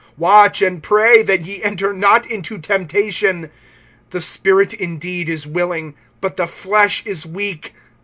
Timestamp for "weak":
7.27-7.75